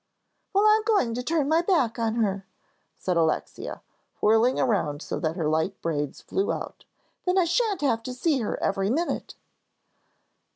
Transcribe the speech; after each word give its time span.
"Well, 0.51 0.65
I'm 0.65 0.81
going 0.81 1.13
to 1.13 1.21
turn 1.21 1.47
my 1.47 1.61
back 1.61 1.99
on 1.99 2.15
her," 2.15 2.47
said 2.97 3.17
Alexia, 3.17 3.83
whirling 4.19 4.59
around 4.59 5.03
so 5.03 5.19
that 5.19 5.35
her 5.35 5.47
light 5.47 5.79
braids 5.79 6.21
flew 6.21 6.51
out, 6.51 6.85
"then 7.27 7.37
I 7.37 7.45
shan't 7.45 7.81
have 7.81 8.01
to 8.01 8.13
see 8.15 8.39
her 8.39 8.57
every 8.63 8.89
minute." 8.89 9.35